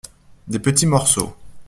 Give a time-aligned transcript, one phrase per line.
[0.47, 1.35] Des petits morceaux.